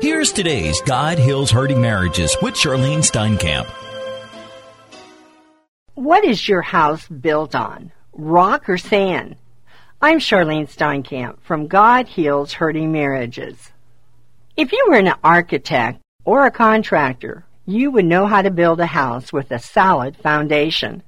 Here's 0.00 0.30
today's 0.30 0.80
God 0.82 1.18
Heals 1.18 1.50
Hurting 1.50 1.80
Marriages 1.80 2.36
with 2.40 2.54
Charlene 2.54 3.00
Steinkamp. 3.00 3.66
What 5.94 6.24
is 6.24 6.48
your 6.48 6.62
house 6.62 7.08
built 7.08 7.56
on? 7.56 7.90
Rock 8.12 8.68
or 8.68 8.78
sand? 8.78 9.34
I'm 10.00 10.20
Charlene 10.20 10.68
Steinkamp 10.68 11.40
from 11.40 11.66
God 11.66 12.06
Heals 12.06 12.52
Hurting 12.52 12.92
Marriages. 12.92 13.72
If 14.56 14.70
you 14.70 14.86
were 14.88 14.98
an 14.98 15.14
architect 15.24 16.00
or 16.24 16.46
a 16.46 16.52
contractor, 16.52 17.44
you 17.66 17.90
would 17.90 18.04
know 18.04 18.28
how 18.28 18.42
to 18.42 18.52
build 18.52 18.78
a 18.78 18.86
house 18.86 19.32
with 19.32 19.50
a 19.50 19.58
solid 19.58 20.16
foundation. 20.16 21.02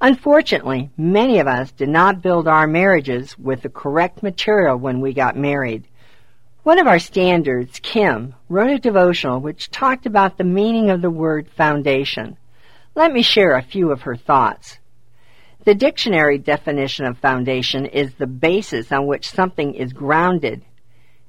Unfortunately, 0.00 0.90
many 0.96 1.40
of 1.40 1.48
us 1.48 1.72
did 1.72 1.88
not 1.88 2.22
build 2.22 2.46
our 2.46 2.68
marriages 2.68 3.36
with 3.36 3.62
the 3.62 3.68
correct 3.68 4.22
material 4.22 4.76
when 4.76 5.00
we 5.00 5.12
got 5.12 5.36
married. 5.36 5.88
One 6.68 6.78
of 6.78 6.86
our 6.86 6.98
standers, 6.98 7.80
Kim, 7.82 8.34
wrote 8.50 8.70
a 8.70 8.78
devotional 8.78 9.40
which 9.40 9.70
talked 9.70 10.04
about 10.04 10.36
the 10.36 10.44
meaning 10.44 10.90
of 10.90 11.00
the 11.00 11.08
word 11.08 11.48
foundation. 11.48 12.36
Let 12.94 13.10
me 13.10 13.22
share 13.22 13.56
a 13.56 13.62
few 13.62 13.90
of 13.90 14.02
her 14.02 14.16
thoughts. 14.16 14.76
The 15.64 15.74
dictionary 15.74 16.36
definition 16.36 17.06
of 17.06 17.16
foundation 17.16 17.86
is 17.86 18.12
the 18.12 18.26
basis 18.26 18.92
on 18.92 19.06
which 19.06 19.30
something 19.30 19.72
is 19.72 19.94
grounded. 19.94 20.62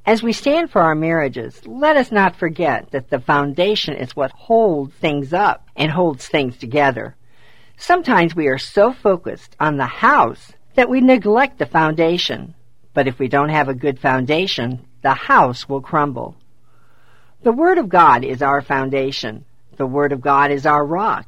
As 0.06 0.22
we 0.22 0.34
stand 0.34 0.72
for 0.72 0.82
our 0.82 0.94
marriages, 0.94 1.66
let 1.66 1.96
us 1.96 2.12
not 2.12 2.36
forget 2.36 2.92
that 2.92 3.10
the 3.10 3.22
foundation 3.22 3.96
is 3.96 4.18
what 4.18 4.32
holds 4.32 4.94
things 4.96 5.32
up 5.32 5.66
and 5.74 5.90
holds 5.90 6.28
things 6.28 6.58
together. 6.58 7.16
Sometimes 7.78 8.36
we 8.36 8.48
are 8.48 8.58
so 8.58 8.92
focused 8.92 9.56
on 9.58 9.78
the 9.78 9.86
house 9.86 10.52
that 10.76 10.90
we 10.90 11.00
neglect 11.00 11.60
the 11.60 11.66
foundation. 11.66 12.56
But 12.94 13.08
if 13.08 13.20
we 13.20 13.30
don't 13.30 13.48
have 13.48 13.70
a 13.70 13.74
good 13.74 14.00
foundation, 14.00 14.86
the 15.02 15.14
house 15.14 15.68
will 15.68 15.82
crumble. 15.82 16.36
The 17.42 17.52
Word 17.52 17.78
of 17.78 17.90
God 17.90 18.24
is 18.24 18.42
our 18.42 18.62
foundation. 18.62 19.46
The 19.78 19.86
Word 19.86 20.12
of 20.12 20.22
God 20.22 20.52
is 20.52 20.66
our 20.66 20.86
rock. 20.86 21.26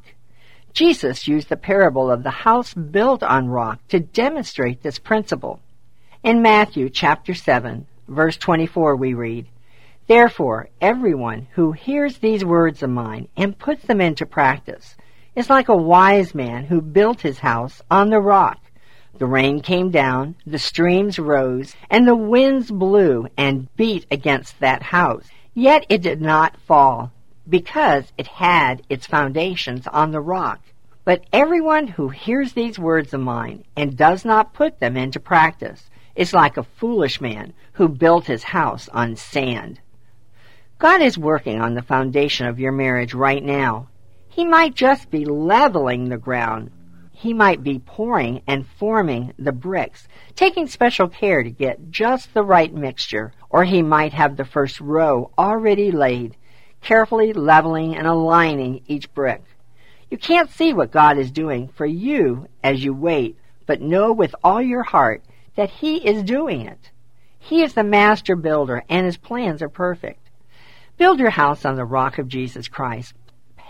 Jesus 0.72 1.28
used 1.28 1.48
the 1.48 1.56
parable 1.56 2.10
of 2.10 2.22
the 2.22 2.30
house 2.30 2.72
built 2.72 3.22
on 3.22 3.48
rock 3.48 3.80
to 3.88 4.00
demonstrate 4.00 4.82
this 4.82 4.98
principle. 4.98 5.60
In 6.22 6.40
Matthew 6.40 6.88
chapter 6.88 7.34
7, 7.34 7.86
verse 8.08 8.36
24 8.36 8.96
we 8.96 9.12
read, 9.12 9.46
Therefore, 10.06 10.68
everyone 10.80 11.48
who 11.52 11.72
hears 11.72 12.18
these 12.18 12.44
words 12.44 12.82
of 12.82 12.90
mine 12.90 13.28
and 13.36 13.58
puts 13.58 13.84
them 13.84 14.00
into 14.00 14.26
practice 14.26 14.96
is 15.34 15.50
like 15.50 15.68
a 15.68 15.76
wise 15.76 16.34
man 16.34 16.64
who 16.64 16.80
built 16.80 17.22
his 17.22 17.38
house 17.38 17.82
on 17.90 18.10
the 18.10 18.20
rock. 18.20 18.58
The 19.18 19.26
rain 19.26 19.60
came 19.60 19.90
down, 19.90 20.36
the 20.46 20.58
streams 20.58 21.18
rose, 21.18 21.76
and 21.90 22.08
the 22.08 22.16
winds 22.16 22.70
blew 22.70 23.28
and 23.36 23.68
beat 23.76 24.06
against 24.10 24.58
that 24.60 24.82
house. 24.82 25.28
Yet 25.54 25.84
it 25.88 26.02
did 26.02 26.20
not 26.20 26.56
fall, 26.56 27.12
because 27.48 28.12
it 28.16 28.26
had 28.26 28.82
its 28.88 29.06
foundations 29.06 29.86
on 29.86 30.10
the 30.10 30.20
rock. 30.20 30.60
But 31.04 31.24
everyone 31.32 31.88
who 31.88 32.08
hears 32.08 32.52
these 32.52 32.78
words 32.78 33.12
of 33.12 33.20
mine 33.20 33.64
and 33.76 33.96
does 33.96 34.24
not 34.24 34.54
put 34.54 34.80
them 34.80 34.96
into 34.96 35.20
practice 35.20 35.90
is 36.14 36.32
like 36.32 36.56
a 36.56 36.62
foolish 36.62 37.20
man 37.20 37.52
who 37.72 37.88
built 37.88 38.26
his 38.26 38.44
house 38.44 38.88
on 38.88 39.16
sand. 39.16 39.80
God 40.78 41.02
is 41.02 41.18
working 41.18 41.60
on 41.60 41.74
the 41.74 41.82
foundation 41.82 42.46
of 42.46 42.58
your 42.58 42.72
marriage 42.72 43.14
right 43.14 43.42
now. 43.42 43.88
He 44.28 44.44
might 44.44 44.74
just 44.74 45.10
be 45.10 45.24
leveling 45.24 46.08
the 46.08 46.16
ground 46.16 46.70
he 47.22 47.32
might 47.32 47.62
be 47.62 47.78
pouring 47.78 48.42
and 48.48 48.66
forming 48.66 49.32
the 49.38 49.52
bricks, 49.52 50.08
taking 50.34 50.66
special 50.66 51.06
care 51.06 51.44
to 51.44 51.50
get 51.50 51.88
just 51.88 52.34
the 52.34 52.42
right 52.42 52.74
mixture, 52.74 53.32
or 53.48 53.62
he 53.62 53.80
might 53.80 54.12
have 54.12 54.36
the 54.36 54.44
first 54.44 54.80
row 54.80 55.30
already 55.38 55.92
laid, 55.92 56.36
carefully 56.80 57.32
leveling 57.32 57.94
and 57.94 58.08
aligning 58.08 58.82
each 58.88 59.14
brick. 59.14 59.44
You 60.10 60.18
can't 60.18 60.50
see 60.50 60.72
what 60.72 60.90
God 60.90 61.16
is 61.16 61.30
doing 61.30 61.68
for 61.68 61.86
you 61.86 62.48
as 62.64 62.82
you 62.82 62.92
wait, 62.92 63.36
but 63.66 63.80
know 63.80 64.12
with 64.12 64.34
all 64.42 64.60
your 64.60 64.82
heart 64.82 65.22
that 65.54 65.70
He 65.70 65.98
is 65.98 66.24
doing 66.24 66.62
it. 66.62 66.90
He 67.38 67.62
is 67.62 67.74
the 67.74 67.84
master 67.84 68.34
builder 68.34 68.82
and 68.88 69.06
His 69.06 69.16
plans 69.16 69.62
are 69.62 69.68
perfect. 69.68 70.28
Build 70.98 71.20
your 71.20 71.30
house 71.30 71.64
on 71.64 71.76
the 71.76 71.84
rock 71.84 72.18
of 72.18 72.26
Jesus 72.26 72.66
Christ 72.66 73.14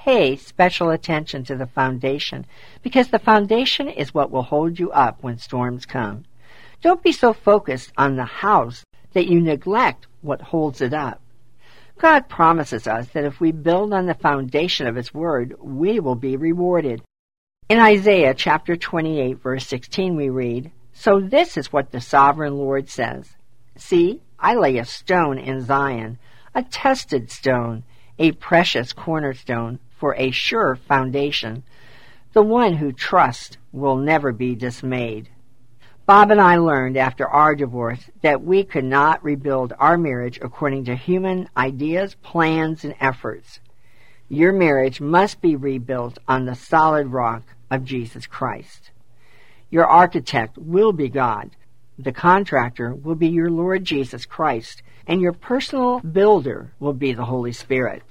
pay 0.05 0.35
special 0.35 0.91
attention 0.91 1.45
to 1.45 1.55
the 1.55 1.67
foundation 1.67 2.45
because 2.83 3.09
the 3.09 3.19
foundation 3.21 3.89
is 3.89 4.13
what 4.13 4.33
will 4.33 4.43
hold 4.43 4.77
you 4.77 4.91
up 4.91 5.23
when 5.23 5.39
storms 5.39 5.87
come. 5.87 6.25
Don't 6.81 7.05
be 7.05 7.13
so 7.13 7.33
focused 7.33 7.93
on 7.97 8.17
the 8.17 8.25
house 8.25 8.83
that 9.13 9.29
you 9.29 9.41
neglect 9.41 10.09
what 10.21 10.41
holds 10.41 10.81
it 10.81 10.93
up. 10.93 11.21
God 12.01 12.29
promises 12.29 12.89
us 12.89 13.07
that 13.09 13.25
if 13.25 13.41
we 13.41 13.53
build 13.53 13.93
on 13.93 14.07
the 14.07 14.15
foundation 14.15 14.89
of 14.89 14.97
His 14.97 15.15
Word, 15.15 15.55
we 15.61 16.01
will 16.01 16.17
be 16.17 16.37
rewarded. 16.37 17.01
In 17.69 17.79
Isaiah 17.79 18.35
chapter 18.35 18.75
28 18.75 19.41
verse 19.41 19.69
16 19.69 20.17
we 20.17 20.29
read, 20.29 20.73
So 20.93 21.21
this 21.21 21.57
is 21.57 21.73
what 21.73 21.93
the 21.93 22.01
sovereign 22.01 22.57
Lord 22.57 22.89
says. 22.91 23.37
See, 23.77 24.21
I 24.41 24.57
lay 24.57 24.79
a 24.79 24.85
stone 24.85 25.39
in 25.39 25.61
Zion, 25.61 26.19
a 26.57 26.65
tested 26.65 27.31
stone, 27.31 27.85
a 28.19 28.33
precious 28.33 28.93
cornerstone 28.93 29.79
for 30.03 30.17
a 30.17 30.33
sure 30.33 30.75
foundation. 30.75 31.63
The 32.33 32.43
one 32.43 32.75
who 32.75 32.91
trusts 32.91 33.57
will 33.71 33.95
never 33.95 34.33
be 34.33 34.57
dismayed. 34.57 35.29
Bob 36.07 36.33
and 36.33 36.41
I 36.41 36.57
learned 36.57 36.97
after 36.97 37.29
our 37.29 37.55
divorce 37.55 38.11
that 38.21 38.43
we 38.43 38.65
could 38.65 38.83
not 38.83 39.23
rebuild 39.23 39.73
our 39.79 39.97
marriage 39.97 40.41
according 40.43 40.87
to 40.87 40.97
human 40.97 41.49
ideas, 41.57 42.17
plans, 42.17 42.83
and 42.83 42.97
efforts. 42.99 43.61
Your 44.29 44.53
marriage 44.53 45.01
must 45.01 45.41
be 45.41 45.55
rebuilt 45.55 46.19
on 46.27 46.47
the 46.47 46.57
solid 46.57 47.07
rock 47.07 47.45
of 47.71 47.85
Jesus 47.85 48.27
Christ. 48.27 48.91
Your 49.71 49.87
architect 49.87 50.59
will 50.59 50.93
be 50.93 51.11
God. 51.11 51.51
The 51.97 52.11
contractor 52.11 52.93
will 52.93 53.15
be 53.15 53.29
your 53.29 53.51
Lord 53.51 53.85
Jesus 53.85 54.27
Christ, 54.27 54.83
and 55.07 55.21
your 55.21 55.33
personal 55.33 56.01
builder 56.01 56.73
will 56.81 56.93
be 56.93 57.13
the 57.13 57.27
Holy 57.27 57.53
Spirit. 57.53 58.03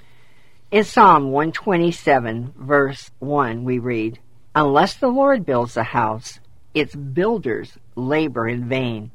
In 0.71 0.85
Psalm 0.85 1.31
127, 1.31 2.53
verse 2.57 3.11
1, 3.19 3.65
we 3.65 3.77
read, 3.77 4.19
Unless 4.55 4.93
the 4.93 5.09
Lord 5.09 5.45
builds 5.45 5.75
a 5.75 5.83
house, 5.83 6.39
its 6.73 6.95
builders 6.95 7.77
labor 7.97 8.47
in 8.47 8.69
vain. 8.69 9.11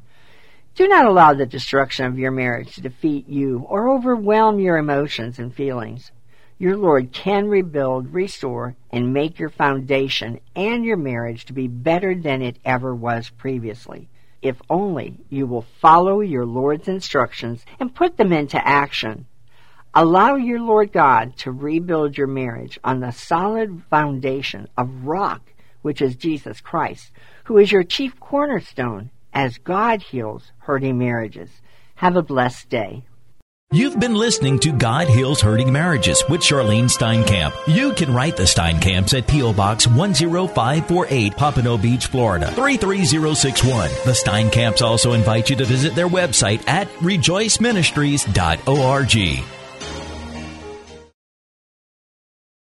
Do 0.74 0.86
not 0.86 1.06
allow 1.06 1.32
the 1.32 1.46
destruction 1.46 2.04
of 2.04 2.18
your 2.18 2.30
marriage 2.30 2.74
to 2.74 2.82
defeat 2.82 3.26
you 3.26 3.64
or 3.70 3.88
overwhelm 3.88 4.58
your 4.58 4.76
emotions 4.76 5.38
and 5.38 5.54
feelings. 5.54 6.12
Your 6.58 6.76
Lord 6.76 7.10
can 7.10 7.46
rebuild, 7.48 8.12
restore, 8.12 8.76
and 8.90 9.14
make 9.14 9.38
your 9.38 9.48
foundation 9.48 10.40
and 10.54 10.84
your 10.84 10.98
marriage 10.98 11.46
to 11.46 11.54
be 11.54 11.68
better 11.68 12.14
than 12.14 12.42
it 12.42 12.58
ever 12.66 12.94
was 12.94 13.30
previously. 13.30 14.10
If 14.42 14.60
only 14.68 15.20
you 15.30 15.46
will 15.46 15.64
follow 15.80 16.20
your 16.20 16.44
Lord's 16.44 16.86
instructions 16.86 17.64
and 17.80 17.94
put 17.94 18.18
them 18.18 18.30
into 18.30 18.62
action. 18.62 19.24
Allow 19.98 20.36
your 20.36 20.60
Lord 20.60 20.92
God 20.92 21.38
to 21.38 21.50
rebuild 21.50 22.18
your 22.18 22.26
marriage 22.26 22.78
on 22.84 23.00
the 23.00 23.12
solid 23.12 23.82
foundation 23.88 24.68
of 24.76 25.06
rock, 25.06 25.40
which 25.80 26.02
is 26.02 26.16
Jesus 26.16 26.60
Christ, 26.60 27.12
who 27.44 27.56
is 27.56 27.72
your 27.72 27.82
chief 27.82 28.20
cornerstone 28.20 29.08
as 29.32 29.56
God 29.56 30.02
heals 30.02 30.52
hurting 30.58 30.98
marriages. 30.98 31.48
Have 31.94 32.14
a 32.14 32.20
blessed 32.20 32.68
day. 32.68 33.04
You've 33.72 33.98
been 33.98 34.14
listening 34.14 34.58
to 34.60 34.70
God 34.70 35.08
Heals 35.08 35.40
Hurting 35.40 35.72
Marriages 35.72 36.22
with 36.28 36.42
Charlene 36.42 36.90
Steinkamp. 36.90 37.54
You 37.66 37.94
can 37.94 38.12
write 38.12 38.36
the 38.36 38.42
Steinkamps 38.42 39.16
at 39.16 39.26
P.O. 39.26 39.54
Box 39.54 39.86
10548, 39.86 41.36
Pompano 41.38 41.78
Beach, 41.78 42.08
Florida 42.08 42.52
33061. 42.52 43.88
The 44.04 44.12
Steinkamps 44.12 44.82
also 44.82 45.14
invite 45.14 45.48
you 45.48 45.56
to 45.56 45.64
visit 45.64 45.94
their 45.94 46.06
website 46.06 46.68
at 46.68 46.86
rejoiceministries.org. 46.98 49.55